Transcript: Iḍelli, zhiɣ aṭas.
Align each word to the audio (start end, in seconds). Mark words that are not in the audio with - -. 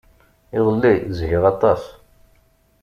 Iḍelli, 0.57 0.95
zhiɣ 1.17 1.43
aṭas. 1.51 1.83